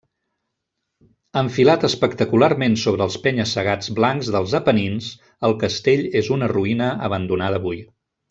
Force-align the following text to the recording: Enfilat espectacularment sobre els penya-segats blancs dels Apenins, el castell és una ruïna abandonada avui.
Enfilat 1.41 1.83
espectacularment 1.89 2.77
sobre 2.85 3.05
els 3.07 3.17
penya-segats 3.27 3.91
blancs 3.99 4.31
dels 4.37 4.57
Apenins, 4.61 5.11
el 5.49 5.55
castell 5.65 6.03
és 6.23 6.31
una 6.39 6.49
ruïna 6.57 6.91
abandonada 7.11 7.61
avui. 7.63 7.85